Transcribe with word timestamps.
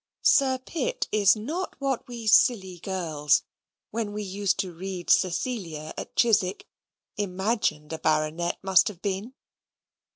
Sir 0.23 0.57
Pitt 0.57 1.07
is 1.11 1.35
not 1.35 1.75
what 1.77 2.07
we 2.07 2.25
silly 2.25 2.79
girls, 2.79 3.43
when 3.91 4.13
we 4.13 4.23
used 4.23 4.57
to 4.61 4.73
read 4.73 5.11
Cecilia 5.11 5.93
at 5.95 6.15
Chiswick, 6.15 6.65
imagined 7.17 7.93
a 7.93 7.99
baronet 7.99 8.57
must 8.63 8.87
have 8.87 9.03
been. 9.03 9.35